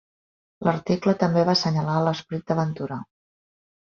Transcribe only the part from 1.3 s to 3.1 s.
va assenyalar l'esperit d'aventura.